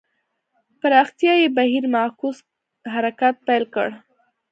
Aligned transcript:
پراختیايي 0.79 1.47
بهیر 1.57 1.83
معکوس 1.93 2.37
حرکت 2.93 3.35
پیل 3.47 3.63
کړ. 3.73 3.87